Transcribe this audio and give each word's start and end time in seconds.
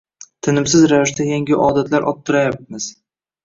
Tinimsiz 0.47 0.87
ravishda 0.93 1.29
yangi 1.29 1.61
odatlar 1.67 2.11
orttirayapmiz. 2.15 2.93